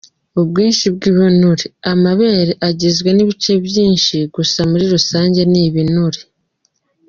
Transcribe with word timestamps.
Ubwinshi 0.39 0.85
bw’ibinure: 0.95 1.65
amabere 1.91 2.51
agizwe 2.69 3.09
n’ibice 3.13 3.53
byinshi 3.67 4.17
gusa 4.35 4.59
muri 4.69 4.85
rusange 4.93 5.41
ni 5.51 5.59
ibinure. 5.67 6.21